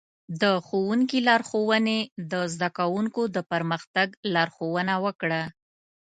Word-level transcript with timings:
د 0.41 0.43
ښوونکي 0.65 1.19
لارښوونې 1.27 1.99
د 2.31 2.33
زده 2.53 2.69
کوونکو 2.77 3.21
د 3.35 3.37
پرمختګ 3.51 4.07
لارښوونه 4.33 4.93
وکړه. 5.05 5.41